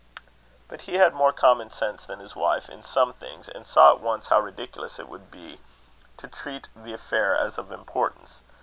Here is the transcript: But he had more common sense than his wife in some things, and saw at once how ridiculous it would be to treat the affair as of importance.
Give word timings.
But 0.67 0.81
he 0.89 0.95
had 0.95 1.13
more 1.13 1.31
common 1.31 1.69
sense 1.69 2.07
than 2.07 2.17
his 2.21 2.35
wife 2.35 2.69
in 2.71 2.81
some 2.81 3.13
things, 3.13 3.47
and 3.47 3.67
saw 3.67 3.91
at 3.91 3.99
once 3.99 4.29
how 4.29 4.39
ridiculous 4.39 4.97
it 4.97 5.07
would 5.07 5.29
be 5.29 5.61
to 6.17 6.27
treat 6.27 6.69
the 6.75 6.91
affair 6.93 7.37
as 7.37 7.59
of 7.59 7.71
importance. 7.71 8.41